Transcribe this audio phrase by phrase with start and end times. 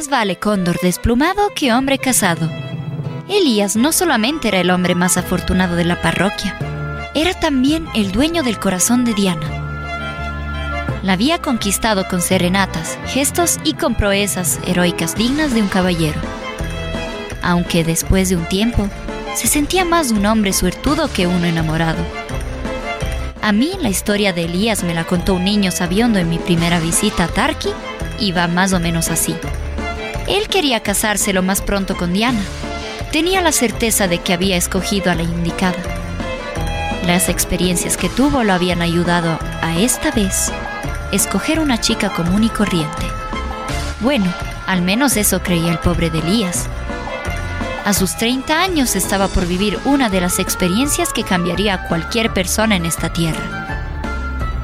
[0.00, 2.48] más vale cóndor desplumado que hombre casado.
[3.28, 6.56] Elías no solamente era el hombre más afortunado de la parroquia,
[7.14, 10.96] era también el dueño del corazón de Diana.
[11.02, 16.18] La había conquistado con serenatas, gestos y con proezas heroicas dignas de un caballero.
[17.42, 18.88] Aunque después de un tiempo,
[19.36, 22.02] se sentía más un hombre suertudo que uno enamorado.
[23.42, 26.80] A mí la historia de Elías me la contó un niño sabiondo en mi primera
[26.80, 27.68] visita a Tarki
[28.18, 29.36] y va más o menos así.
[30.30, 32.40] Él quería casarse lo más pronto con Diana.
[33.10, 35.82] Tenía la certeza de que había escogido a la indicada.
[37.04, 40.52] Las experiencias que tuvo lo habían ayudado a esta vez
[41.10, 43.06] escoger una chica común y corriente.
[43.98, 44.32] Bueno,
[44.68, 46.68] al menos eso creía el pobre de Elías.
[47.84, 52.32] A sus 30 años estaba por vivir una de las experiencias que cambiaría a cualquier
[52.32, 53.98] persona en esta tierra.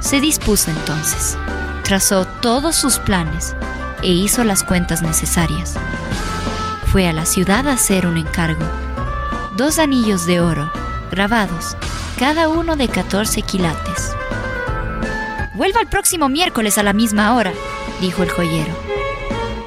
[0.00, 1.36] Se dispuso entonces,
[1.82, 3.54] trazó todos sus planes
[4.02, 5.74] e hizo las cuentas necesarias.
[6.86, 8.64] Fue a la ciudad a hacer un encargo.
[9.56, 10.70] Dos anillos de oro,
[11.10, 11.76] grabados,
[12.18, 14.12] cada uno de 14 quilates.
[15.54, 17.52] Vuelva el próximo miércoles a la misma hora,
[18.00, 18.74] dijo el joyero.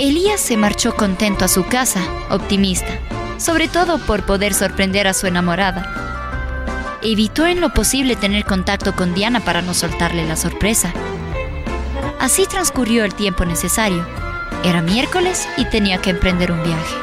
[0.00, 2.98] Elías se marchó contento a su casa, optimista
[3.44, 6.98] sobre todo por poder sorprender a su enamorada.
[7.02, 10.92] Evitó en lo posible tener contacto con Diana para no soltarle la sorpresa.
[12.24, 14.06] Así transcurrió el tiempo necesario.
[14.64, 16.94] Era miércoles y tenía que emprender un viaje.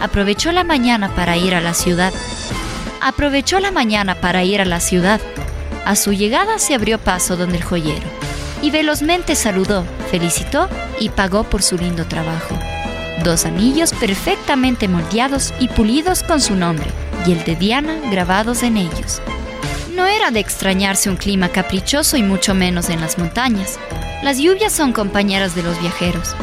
[0.00, 2.14] Aprovechó la mañana para ir a la ciudad.
[3.02, 5.20] Aprovechó la mañana para ir a la ciudad.
[5.84, 8.08] A su llegada se abrió paso donde el joyero
[8.62, 12.58] y velozmente saludó, felicitó y pagó por su lindo trabajo
[13.22, 16.86] dos anillos perfectamente moldeados y pulidos con su nombre
[17.26, 19.20] y el de Diana grabados en ellos.
[19.94, 23.78] No era de extrañarse un clima caprichoso y mucho menos en las montañas.
[24.26, 26.34] Las lluvias son compañeras de los viajeros.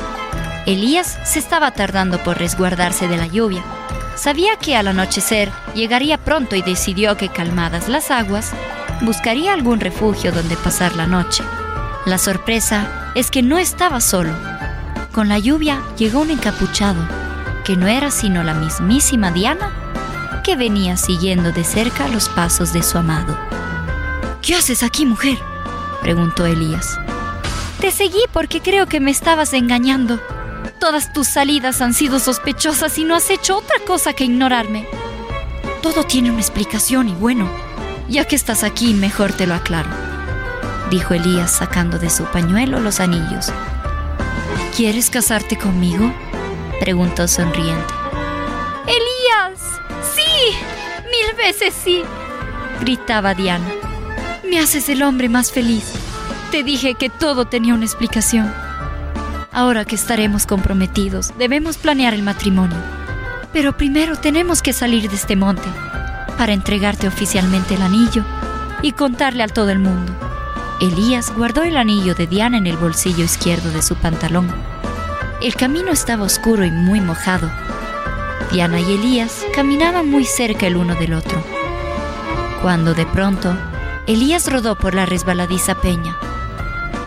[0.66, 3.62] Elías se estaba tardando por resguardarse de la lluvia.
[4.16, 8.52] Sabía que al anochecer llegaría pronto y decidió que calmadas las aguas,
[9.02, 11.44] buscaría algún refugio donde pasar la noche.
[12.06, 14.32] La sorpresa es que no estaba solo
[15.12, 17.06] con la lluvia llegó un encapuchado,
[17.66, 22.82] que no era sino la mismísima Diana, que venía siguiendo de cerca los pasos de
[22.82, 23.38] su amado.
[24.42, 25.38] ¿Qué haces aquí, mujer?
[26.02, 26.98] preguntó Elías.
[27.84, 30.18] Te seguí porque creo que me estabas engañando.
[30.80, 34.88] Todas tus salidas han sido sospechosas y no has hecho otra cosa que ignorarme.
[35.82, 37.52] Todo tiene una explicación y bueno,
[38.08, 39.90] ya que estás aquí, mejor te lo aclaro,
[40.92, 43.52] dijo Elías sacando de su pañuelo los anillos
[44.78, 46.10] ¿Quieres casarte conmigo?
[46.80, 47.94] preguntó sonriente.
[48.88, 49.60] ¡Elías!
[50.16, 50.56] ¡Sí!
[51.04, 52.02] ¡Mil veces sí!
[52.80, 53.68] gritaba Diana.
[54.50, 56.03] Me haces el hombre más feliz.
[56.54, 58.54] Te dije que todo tenía una explicación.
[59.52, 62.78] Ahora que estaremos comprometidos, debemos planear el matrimonio.
[63.52, 65.68] Pero primero tenemos que salir de este monte
[66.38, 68.24] para entregarte oficialmente el anillo
[68.84, 70.14] y contarle a todo el mundo.
[70.80, 74.48] Elías guardó el anillo de Diana en el bolsillo izquierdo de su pantalón.
[75.42, 77.50] El camino estaba oscuro y muy mojado.
[78.52, 81.44] Diana y Elías caminaban muy cerca el uno del otro.
[82.62, 83.58] Cuando de pronto,
[84.06, 86.16] Elías rodó por la resbaladiza peña.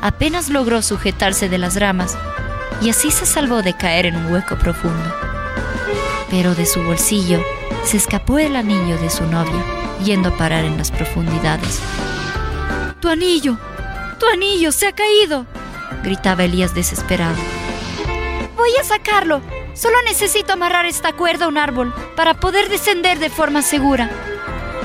[0.07, 2.17] Apenas logró sujetarse de las ramas
[2.81, 5.13] y así se salvó de caer en un hueco profundo.
[6.31, 7.43] Pero de su bolsillo
[7.83, 9.65] se escapó el anillo de su novia,
[10.05, 11.81] yendo a parar en las profundidades.
[13.01, 13.59] ¡Tu anillo!
[14.21, 15.45] ¡Tu anillo se ha caído!
[16.05, 17.35] gritaba Elías desesperado.
[18.57, 19.41] Voy a sacarlo.
[19.75, 24.09] Solo necesito amarrar esta cuerda a un árbol para poder descender de forma segura.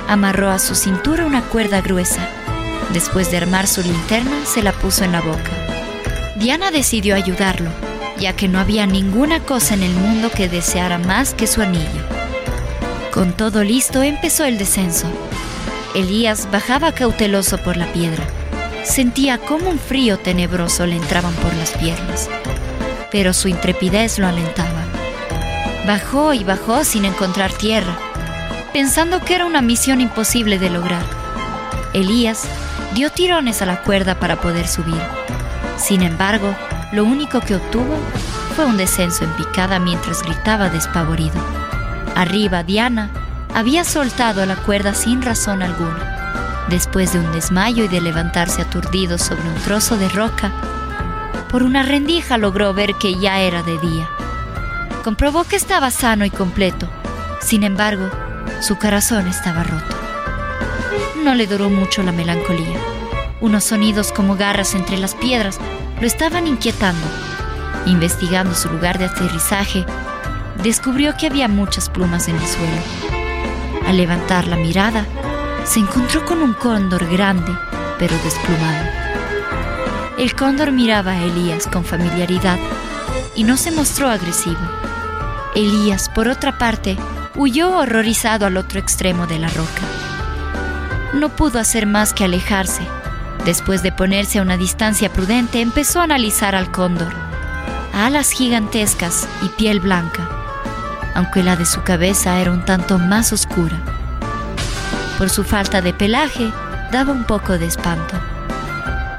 [0.08, 2.28] Amarró a su cintura una cuerda gruesa.
[2.94, 5.52] Después de armar su linterna, se la puso en la boca.
[6.36, 7.70] Diana decidió ayudarlo,
[8.20, 12.02] ya que no había ninguna cosa en el mundo que deseara más que su anillo.
[13.14, 15.08] Con todo listo, empezó el descenso.
[15.96, 18.24] Elías bajaba cauteloso por la piedra.
[18.84, 22.30] Sentía como un frío tenebroso le entraban por las piernas,
[23.12, 24.84] pero su intrepidez lo alentaba.
[25.86, 27.98] Bajó y bajó sin encontrar tierra,
[28.74, 31.04] pensando que era una misión imposible de lograr.
[31.94, 32.44] Elías
[32.94, 35.02] dio tirones a la cuerda para poder subir.
[35.78, 36.56] Sin embargo,
[36.92, 37.98] lo único que obtuvo
[38.56, 41.40] fue un descenso en picada mientras gritaba despavorido.
[42.16, 43.10] Arriba, Diana
[43.54, 46.66] había soltado la cuerda sin razón alguna.
[46.70, 50.52] Después de un desmayo y de levantarse aturdido sobre un trozo de roca,
[51.50, 54.08] por una rendija logró ver que ya era de día.
[55.04, 56.88] Comprobó que estaba sano y completo.
[57.42, 58.10] Sin embargo,
[58.62, 59.91] su corazón estaba roto.
[61.24, 62.80] No le duró mucho la melancolía.
[63.42, 65.60] Unos sonidos como garras entre las piedras
[66.00, 67.06] lo estaban inquietando.
[67.86, 69.86] Investigando su lugar de aterrizaje,
[70.64, 72.82] descubrió que había muchas plumas en el suelo.
[73.88, 75.06] Al levantar la mirada,
[75.64, 77.52] se encontró con un cóndor grande,
[78.00, 78.86] pero desplumado.
[80.18, 82.58] El cóndor miraba a Elías con familiaridad
[83.36, 84.60] y no se mostró agresivo.
[85.56, 86.98] Elías, por otra parte,
[87.36, 89.91] huyó horrorizado al otro extremo de la roca.
[91.14, 92.88] No pudo hacer más que alejarse.
[93.46, 97.14] Después de ponerse a una distancia prudente, empezó a analizar al cóndor.
[97.94, 100.30] Alas gigantescas y piel blanca,
[101.16, 103.78] aunque la de su cabeza era un tanto más oscura.
[105.18, 106.52] Por su falta de pelaje,
[106.92, 108.16] daba un poco de espanto.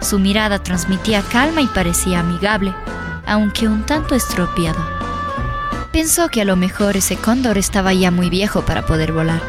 [0.01, 2.75] Su mirada transmitía calma y parecía amigable,
[3.27, 4.85] aunque un tanto estropeado.
[5.93, 9.43] Pensó que a lo mejor ese cóndor estaba ya muy viejo para poder volar,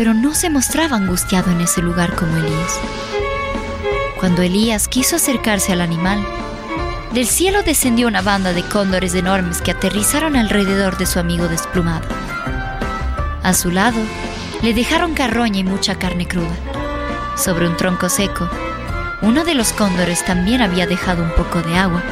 [0.00, 2.80] pero no se mostraba angustiado en ese lugar como Elías.
[4.18, 6.26] Cuando Elías quiso acercarse al animal,
[7.12, 12.08] del cielo descendió una banda de cóndores enormes que aterrizaron alrededor de su amigo desplumado.
[13.42, 13.98] A su lado,
[14.62, 16.56] le dejaron carroña y mucha carne cruda.
[17.36, 18.48] Sobre un tronco seco,
[19.20, 22.02] uno de los cóndores también había dejado un poco de agua.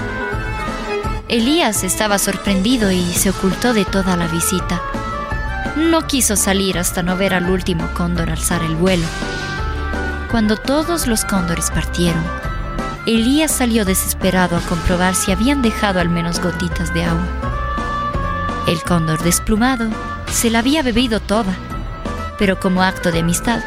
[1.28, 4.78] Elías estaba sorprendido y se ocultó de toda la visita.
[5.76, 9.06] No quiso salir hasta no ver al último cóndor alzar el vuelo.
[10.30, 12.22] Cuando todos los cóndores partieron,
[13.06, 17.26] Elías salió desesperado a comprobar si habían dejado al menos gotitas de agua.
[18.66, 19.88] El cóndor desplumado
[20.30, 21.54] se la había bebido toda,
[22.38, 23.60] pero como acto de amistad,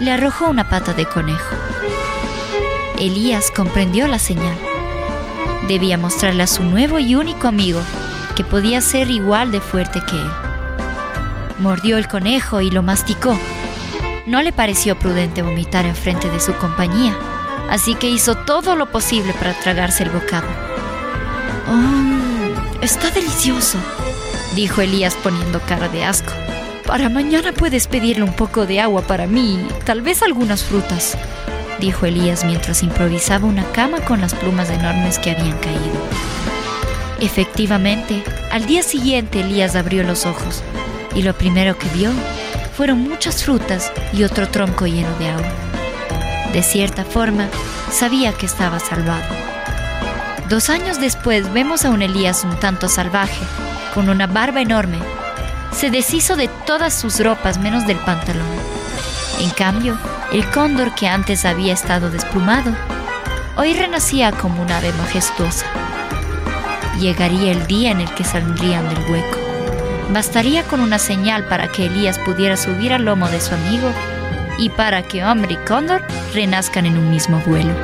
[0.00, 1.54] le arrojó una pata de conejo.
[2.98, 4.56] Elías comprendió la señal
[5.68, 7.80] debía mostrarle a su nuevo y único amigo
[8.34, 10.47] que podía ser igual de fuerte que él.
[11.58, 13.38] Mordió el conejo y lo masticó.
[14.26, 17.16] No le pareció prudente vomitar en frente de su compañía,
[17.70, 20.46] así que hizo todo lo posible para tragarse el bocado.
[21.68, 22.82] ¡Oh!
[22.82, 23.78] Está delicioso,
[24.54, 26.32] dijo Elías poniendo cara de asco.
[26.86, 31.18] Para mañana puedes pedirle un poco de agua para mí tal vez algunas frutas
[31.80, 35.98] dijo Elías mientras improvisaba una cama con las plumas enormes que habían caído.
[37.20, 40.62] Efectivamente, al día siguiente Elías abrió los ojos
[41.18, 42.12] y lo primero que vio
[42.76, 45.52] fueron muchas frutas y otro tronco lleno de agua.
[46.52, 47.48] De cierta forma,
[47.90, 49.26] sabía que estaba salvado.
[50.48, 53.44] Dos años después vemos a un Elías un tanto salvaje,
[53.94, 54.98] con una barba enorme.
[55.72, 58.46] Se deshizo de todas sus ropas menos del pantalón.
[59.40, 59.98] En cambio,
[60.32, 62.72] el cóndor que antes había estado desplumado,
[63.56, 65.66] hoy renacía como un ave majestuosa.
[67.00, 69.47] Llegaría el día en el que saldrían del hueco.
[70.12, 73.90] Bastaría con una señal para que Elías pudiera subir al lomo de su amigo
[74.58, 76.02] y para que hombre y cóndor
[76.32, 77.74] renazcan en un mismo vuelo.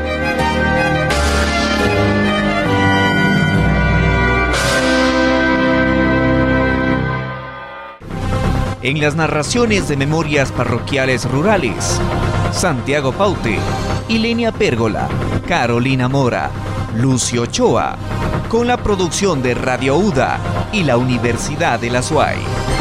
[8.81, 12.01] En las narraciones de memorias parroquiales rurales,
[12.53, 13.59] Santiago Paute,
[14.09, 15.09] Ilenia Pérgola,
[15.47, 16.51] Carolina Mora,
[16.97, 17.97] Lucio Ochoa,
[18.55, 22.74] con la producción de Radio UDA y la Universidad de la SUAY.